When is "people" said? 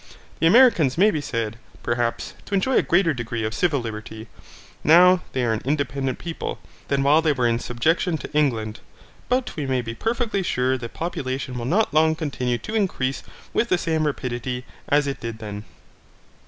6.17-6.57